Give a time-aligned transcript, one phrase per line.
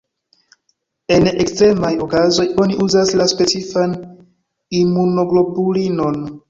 [1.15, 3.95] En ekstremaj okazoj oni uzas la specifan
[4.83, 6.23] imunoglobulinon.